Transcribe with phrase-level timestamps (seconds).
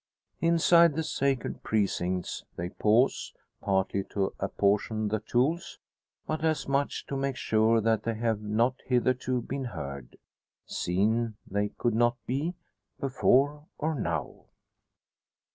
[0.39, 5.77] Inside the sacred precincts they pause; partly to apportion the tools,
[6.25, 10.17] but as much to make sure that they have not hitherto been heard.
[10.65, 12.55] Seen, they could not be,
[12.99, 14.45] before or now.